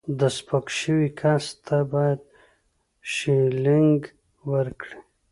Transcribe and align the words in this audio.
د 0.19 0.21
سپک 0.37 0.65
شوي 0.79 1.09
کس 1.19 1.45
ته 1.65 1.77
باید 1.93 2.19
شیلینګ 3.13 3.99
ورکړي. 4.51 4.97